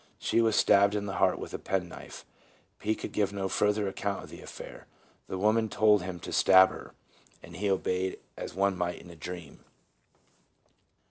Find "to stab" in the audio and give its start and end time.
6.21-6.69